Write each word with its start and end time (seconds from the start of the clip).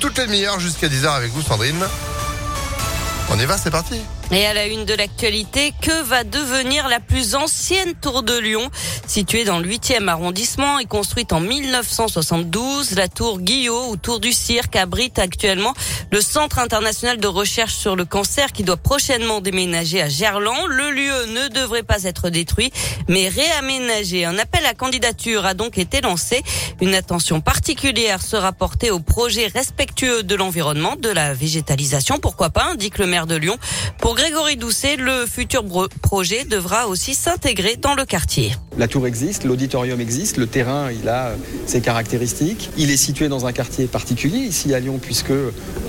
Toutes 0.00 0.18
les 0.18 0.26
demi-heures 0.26 0.58
jusqu'à 0.58 0.88
10h 0.88 1.06
avec 1.06 1.30
vous, 1.30 1.42
Sandrine. 1.42 1.86
On 3.30 3.38
y 3.38 3.44
va, 3.44 3.56
c'est 3.56 3.70
parti. 3.70 4.00
Et 4.32 4.44
à 4.44 4.54
la 4.54 4.66
une 4.66 4.84
de 4.84 4.94
l'actualité, 4.94 5.72
que 5.80 6.02
va 6.02 6.24
devenir 6.24 6.88
la 6.88 6.98
plus 6.98 7.36
ancienne 7.36 7.94
tour 7.94 8.24
de 8.24 8.36
Lyon 8.36 8.68
Située 9.06 9.44
dans 9.44 9.60
le 9.60 9.68
8e 9.68 10.08
arrondissement 10.08 10.80
et 10.80 10.84
construite 10.84 11.32
en 11.32 11.38
1972, 11.38 12.96
la 12.96 13.06
tour 13.06 13.40
Guillot 13.40 13.88
ou 13.88 13.96
tour 13.96 14.18
du 14.18 14.32
cirque 14.32 14.74
abrite 14.74 15.20
actuellement 15.20 15.72
le 16.10 16.20
Centre 16.20 16.58
international 16.58 17.18
de 17.18 17.26
recherche 17.28 17.74
sur 17.74 17.94
le 17.94 18.04
cancer 18.04 18.52
qui 18.52 18.64
doit 18.64 18.76
prochainement 18.76 19.40
déménager 19.40 20.02
à 20.02 20.08
Gerland. 20.08 20.66
Le 20.68 20.90
lieu 20.90 21.26
ne 21.26 21.48
devrait 21.48 21.84
pas 21.84 22.02
être 22.02 22.28
détruit, 22.28 22.72
mais 23.08 23.28
réaménagé. 23.28 24.24
Un 24.24 24.38
appel 24.38 24.66
à 24.66 24.74
candidature 24.74 25.46
a 25.46 25.54
donc 25.54 25.78
été 25.78 26.00
lancé. 26.00 26.42
Une 26.80 26.94
attention 26.94 27.40
particulière 27.40 28.20
sera 28.22 28.52
portée 28.52 28.90
au 28.90 28.98
projet 28.98 29.46
respectueux 29.46 30.24
de 30.24 30.34
l'environnement, 30.34 30.96
de 30.96 31.10
la 31.10 31.32
végétalisation, 31.32 32.18
pourquoi 32.18 32.50
pas, 32.50 32.64
indique 32.64 32.98
le 32.98 33.06
maire 33.06 33.26
de 33.26 33.36
Lyon. 33.36 33.56
Grégory 34.16 34.56
Doucet, 34.56 34.96
le 34.96 35.26
futur 35.26 35.62
projet 36.00 36.44
devra 36.44 36.86
aussi 36.86 37.14
s'intégrer 37.14 37.76
dans 37.76 37.94
le 37.94 38.06
quartier. 38.06 38.50
La 38.78 38.88
tour 38.88 39.06
existe, 39.06 39.44
l'auditorium 39.44 40.00
existe, 40.00 40.38
le 40.38 40.46
terrain 40.46 40.90
il 40.90 41.06
a 41.06 41.26
euh, 41.26 41.36
ses 41.66 41.82
caractéristiques. 41.82 42.70
Il 42.78 42.90
est 42.90 42.96
situé 42.96 43.28
dans 43.28 43.44
un 43.44 43.52
quartier 43.52 43.86
particulier 43.86 44.38
ici 44.38 44.72
à 44.72 44.80
Lyon 44.80 44.98
puisque 45.00 45.34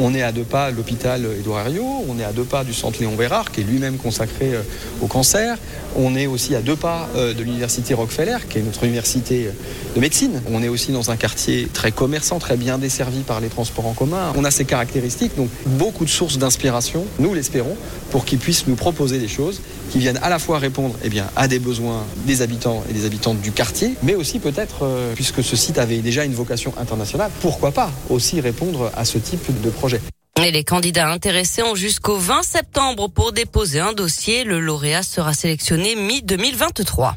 on 0.00 0.12
est 0.12 0.22
à 0.22 0.32
deux 0.32 0.42
pas 0.42 0.72
de 0.72 0.76
l'hôpital 0.76 1.24
Édouard 1.38 1.60
Herriot, 1.60 2.04
on 2.08 2.18
est 2.18 2.24
à 2.24 2.32
deux 2.32 2.44
pas 2.44 2.64
du 2.64 2.74
centre 2.74 2.98
Léon 2.98 3.14
Vérard 3.14 3.52
qui 3.52 3.60
est 3.60 3.64
lui-même 3.64 3.96
consacré 3.96 4.54
euh, 4.54 4.62
au 5.00 5.06
cancer. 5.06 5.56
On 5.94 6.16
est 6.16 6.26
aussi 6.26 6.56
à 6.56 6.62
deux 6.62 6.76
pas 6.76 7.08
euh, 7.14 7.32
de 7.32 7.44
l'université 7.44 7.94
Rockefeller 7.94 8.38
qui 8.50 8.58
est 8.58 8.62
notre 8.62 8.82
université 8.82 9.50
de 9.94 10.00
médecine. 10.00 10.42
On 10.50 10.64
est 10.64 10.68
aussi 10.68 10.90
dans 10.90 11.12
un 11.12 11.16
quartier 11.16 11.68
très 11.72 11.92
commerçant, 11.92 12.40
très 12.40 12.56
bien 12.56 12.78
desservi 12.78 13.20
par 13.20 13.40
les 13.40 13.48
transports 13.48 13.86
en 13.86 13.94
commun. 13.94 14.32
On 14.36 14.44
a 14.44 14.50
ces 14.50 14.64
caractéristiques, 14.64 15.36
donc 15.36 15.48
beaucoup 15.66 16.04
de 16.04 16.10
sources 16.10 16.38
d'inspiration, 16.38 17.04
nous 17.20 17.34
l'espérons, 17.34 17.76
pour 18.16 18.24
qu'ils 18.24 18.38
puissent 18.38 18.66
nous 18.66 18.76
proposer 18.76 19.18
des 19.18 19.28
choses 19.28 19.60
qui 19.90 19.98
viennent 19.98 20.18
à 20.22 20.30
la 20.30 20.38
fois 20.38 20.58
répondre 20.58 20.94
eh 21.04 21.10
à 21.36 21.48
des 21.48 21.58
besoins 21.58 22.02
des 22.24 22.40
habitants 22.40 22.82
et 22.88 22.94
des 22.94 23.04
habitantes 23.04 23.42
du 23.42 23.52
quartier, 23.52 23.92
mais 24.02 24.14
aussi 24.14 24.38
peut-être, 24.38 24.84
euh, 24.84 25.12
puisque 25.14 25.44
ce 25.44 25.54
site 25.54 25.76
avait 25.76 25.98
déjà 25.98 26.24
une 26.24 26.32
vocation 26.32 26.72
internationale, 26.80 27.30
pourquoi 27.42 27.72
pas 27.72 27.90
aussi 28.08 28.40
répondre 28.40 28.90
à 28.96 29.04
ce 29.04 29.18
type 29.18 29.60
de 29.60 29.68
projet. 29.68 30.00
Et 30.42 30.50
les 30.50 30.64
candidats 30.64 31.10
intéressés 31.10 31.62
ont 31.62 31.74
jusqu'au 31.74 32.16
20 32.16 32.42
septembre 32.42 33.08
pour 33.08 33.32
déposer 33.32 33.80
un 33.80 33.92
dossier. 33.92 34.44
Le 34.44 34.60
lauréat 34.60 35.02
sera 35.02 35.34
sélectionné 35.34 35.94
mi-2023. 35.94 37.16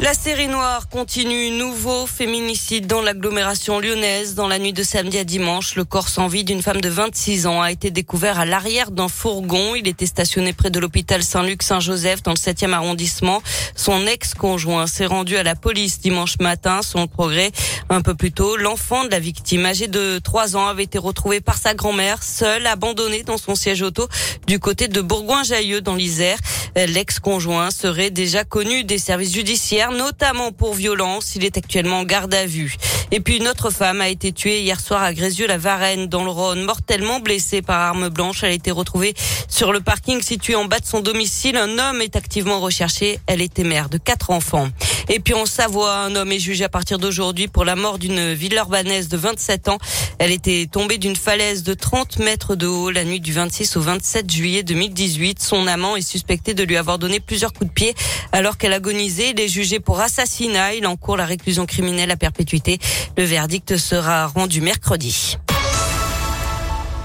La 0.00 0.12
série 0.12 0.48
noire 0.48 0.88
continue. 0.88 1.50
Nouveau 1.50 2.06
féminicide 2.06 2.88
dans 2.88 3.00
l'agglomération 3.00 3.78
lyonnaise. 3.78 4.34
Dans 4.34 4.48
la 4.48 4.58
nuit 4.58 4.72
de 4.72 4.82
samedi 4.82 5.18
à 5.18 5.24
dimanche, 5.24 5.76
le 5.76 5.84
corps 5.84 6.08
sans 6.08 6.26
vie 6.26 6.42
d'une 6.42 6.62
femme 6.62 6.80
de 6.80 6.88
26 6.88 7.46
ans 7.46 7.62
a 7.62 7.70
été 7.70 7.92
découvert 7.92 8.40
à 8.40 8.44
l'arrière 8.44 8.90
d'un 8.90 9.06
fourgon. 9.06 9.76
Il 9.76 9.86
était 9.86 10.06
stationné 10.06 10.52
près 10.52 10.70
de 10.70 10.80
l'hôpital 10.80 11.22
Saint-Luc-Saint-Joseph 11.22 12.24
dans 12.24 12.32
le 12.32 12.36
7e 12.36 12.72
arrondissement. 12.72 13.40
Son 13.76 14.04
ex-conjoint 14.04 14.88
s'est 14.88 15.06
rendu 15.06 15.36
à 15.36 15.44
la 15.44 15.54
police 15.54 16.00
dimanche 16.00 16.38
matin. 16.40 16.82
Son 16.82 17.06
progrès 17.06 17.52
un 17.88 18.02
peu 18.02 18.14
plus 18.14 18.32
tôt. 18.32 18.56
L'enfant 18.56 19.04
de 19.04 19.10
la 19.10 19.20
victime, 19.20 19.64
âgé 19.64 19.86
de 19.86 20.18
3 20.18 20.56
ans, 20.56 20.66
avait 20.66 20.84
été 20.84 20.98
retrouvé 20.98 21.40
par 21.40 21.56
sa 21.56 21.72
grand-mère, 21.72 22.24
seule, 22.24 22.66
abandonnée 22.66 23.22
dans 23.22 23.38
son 23.38 23.54
siège 23.54 23.82
auto 23.82 24.08
du 24.48 24.58
côté 24.58 24.88
de 24.88 25.00
Bourgoin-Jailleux 25.00 25.80
dans 25.82 25.94
l'Isère. 25.94 26.38
L'ex-conjoint 26.74 27.70
serait 27.70 28.10
déjà 28.10 28.42
connu 28.42 28.82
des 28.82 28.98
services 28.98 29.32
judiciaires, 29.32 29.83
notamment 29.92 30.52
pour 30.52 30.74
violence. 30.74 31.36
Il 31.36 31.44
est 31.44 31.56
actuellement 31.56 32.00
en 32.00 32.04
garde 32.04 32.34
à 32.34 32.46
vue. 32.46 32.76
Et 33.10 33.20
puis 33.20 33.36
une 33.36 33.48
autre 33.48 33.70
femme 33.70 34.00
a 34.00 34.08
été 34.08 34.32
tuée 34.32 34.62
hier 34.62 34.80
soir 34.80 35.02
à 35.02 35.12
Grézieux-la-Varenne 35.12 36.06
dans 36.06 36.24
le 36.24 36.30
Rhône, 36.30 36.62
mortellement 36.62 37.20
blessée 37.20 37.62
par 37.62 37.80
arme 37.80 38.08
blanche. 38.08 38.42
Elle 38.42 38.50
a 38.50 38.54
été 38.54 38.70
retrouvée 38.70 39.14
sur 39.48 39.72
le 39.72 39.80
parking 39.80 40.20
situé 40.20 40.54
en 40.54 40.64
bas 40.64 40.80
de 40.80 40.86
son 40.86 41.00
domicile. 41.00 41.56
Un 41.56 41.78
homme 41.78 42.00
est 42.00 42.16
activement 42.16 42.60
recherché. 42.60 43.20
Elle 43.26 43.42
était 43.42 43.64
mère 43.64 43.88
de 43.88 43.98
quatre 43.98 44.30
enfants. 44.30 44.68
Et 45.08 45.20
puis 45.20 45.34
en 45.34 45.46
Savoie, 45.46 45.96
un 45.96 46.16
homme 46.16 46.32
est 46.32 46.38
jugé 46.38 46.64
à 46.64 46.68
partir 46.68 46.98
d'aujourd'hui 46.98 47.48
pour 47.48 47.64
la 47.64 47.76
mort 47.76 47.98
d'une 47.98 48.32
ville 48.32 48.54
urbanaise 48.54 49.08
de 49.08 49.16
27 49.16 49.68
ans. 49.68 49.78
Elle 50.18 50.30
était 50.30 50.66
tombée 50.70 50.98
d'une 50.98 51.16
falaise 51.16 51.62
de 51.62 51.74
30 51.74 52.18
mètres 52.18 52.56
de 52.56 52.66
haut 52.66 52.90
la 52.90 53.04
nuit 53.04 53.20
du 53.20 53.32
26 53.32 53.76
au 53.76 53.80
27 53.80 54.30
juillet 54.30 54.62
2018. 54.62 55.42
Son 55.42 55.66
amant 55.66 55.96
est 55.96 56.02
suspecté 56.02 56.54
de 56.54 56.62
lui 56.62 56.76
avoir 56.76 56.98
donné 56.98 57.20
plusieurs 57.20 57.52
coups 57.52 57.68
de 57.68 57.74
pied 57.74 57.94
alors 58.32 58.56
qu'elle 58.56 58.72
agonisait. 58.72 59.30
Il 59.30 59.40
est 59.40 59.48
jugé 59.48 59.80
pour 59.80 60.00
assassinat. 60.00 60.74
Il 60.74 60.86
encourt 60.86 61.16
la 61.16 61.26
réclusion 61.26 61.66
criminelle 61.66 62.10
à 62.10 62.16
perpétuité. 62.16 62.78
Le 63.16 63.24
verdict 63.24 63.76
sera 63.76 64.26
rendu 64.26 64.60
mercredi. 64.60 65.36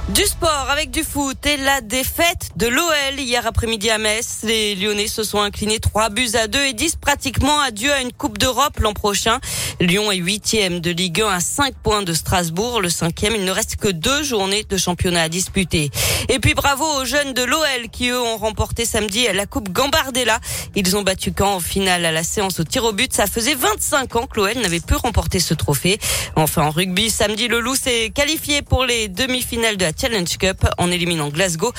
Du 0.09 0.25
sport 0.25 0.67
avec 0.71 0.89
du 0.89 1.03
foot 1.03 1.45
et 1.45 1.57
la 1.57 1.81
défaite 1.81 2.49
de 2.55 2.65
l'OL 2.65 3.19
hier 3.19 3.45
après-midi 3.45 3.91
à 3.91 3.99
Metz. 3.99 4.39
Les 4.43 4.73
Lyonnais 4.73 5.07
se 5.07 5.23
sont 5.23 5.39
inclinés 5.39 5.79
3 5.79 6.09
buts 6.09 6.31
à 6.33 6.47
2 6.47 6.59
et 6.65 6.73
disent 6.73 6.95
pratiquement 6.95 7.59
adieu 7.59 7.93
à 7.93 8.01
une 8.01 8.11
Coupe 8.11 8.39
d'Europe 8.39 8.79
l'an 8.79 8.93
prochain. 8.93 9.39
Lyon 9.79 10.11
est 10.11 10.17
huitième 10.17 10.79
de 10.79 10.89
Ligue 10.89 11.21
1 11.21 11.27
à 11.27 11.39
5 11.39 11.75
points 11.75 12.01
de 12.01 12.13
Strasbourg. 12.13 12.81
Le 12.81 12.89
cinquième, 12.89 13.35
il 13.35 13.45
ne 13.45 13.51
reste 13.51 13.75
que 13.75 13.87
deux 13.87 14.23
journées 14.23 14.63
de 14.67 14.77
championnat 14.77 15.21
à 15.21 15.29
disputer. 15.29 15.91
Et 16.27 16.39
puis 16.39 16.55
bravo 16.55 16.85
aux 16.99 17.05
jeunes 17.05 17.33
de 17.33 17.43
l'OL 17.43 17.89
qui 17.91 18.09
eux 18.09 18.19
ont 18.19 18.37
remporté 18.37 18.85
samedi 18.85 19.27
la 19.31 19.45
Coupe 19.45 19.69
Gambardella. 19.69 20.39
Ils 20.75 20.97
ont 20.97 21.03
battu 21.03 21.31
Caen 21.37 21.55
en 21.55 21.59
finale 21.59 22.03
à 22.03 22.11
la 22.11 22.23
séance 22.23 22.59
au 22.59 22.63
tir 22.63 22.83
au 22.83 22.93
but. 22.93 23.13
Ça 23.13 23.27
faisait 23.27 23.55
25 23.55 24.15
ans 24.15 24.25
que 24.25 24.39
l'OL 24.39 24.57
n'avait 24.57 24.79
pu 24.79 24.95
remporter 24.95 25.39
ce 25.39 25.53
trophée. 25.53 25.99
Enfin 26.35 26.63
en 26.63 26.71
rugby, 26.71 27.11
samedi, 27.11 27.47
le 27.47 27.59
Loup 27.59 27.75
s'est 27.75 28.09
qualifié 28.09 28.63
pour 28.63 28.85
les 28.85 29.07
demi-finales 29.07 29.77
de 29.77 29.85
la 29.85 29.93
Challenge 29.99 30.37
Cup 30.37 30.65
en 30.77 30.91
éliminant 30.91 31.29
Glasgow 31.29 31.73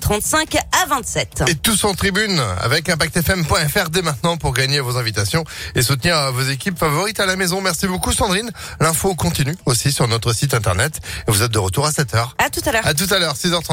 35 0.00 0.54
euh, 0.54 0.58
à 0.82 0.86
27. 0.86 1.44
Et 1.48 1.54
tous 1.54 1.84
en 1.84 1.94
tribune 1.94 2.40
avec 2.60 2.88
ImpactFM.fr 2.88 3.90
dès 3.90 4.02
maintenant 4.02 4.36
pour 4.36 4.52
gagner 4.52 4.80
vos 4.80 4.96
invitations 4.96 5.44
et 5.74 5.82
soutenir 5.82 6.32
vos 6.32 6.42
équipes 6.42 6.78
favorites 6.78 7.20
à 7.20 7.26
la 7.26 7.36
maison. 7.36 7.60
Merci 7.60 7.86
beaucoup 7.86 8.12
Sandrine. 8.12 8.50
L'info 8.80 9.14
continue 9.14 9.56
aussi 9.66 9.92
sur 9.92 10.08
notre 10.08 10.32
site 10.32 10.54
internet. 10.54 11.00
Et 11.28 11.30
vous 11.30 11.42
êtes 11.42 11.52
de 11.52 11.58
retour 11.58 11.86
à 11.86 11.90
7h. 11.90 12.30
À 12.38 12.50
tout 12.50 12.60
à 12.66 12.72
l'heure. 12.72 12.86
À 12.86 12.94
tout 12.94 13.06
à 13.10 13.18
l'heure, 13.18 13.34
6h34. 13.34 13.72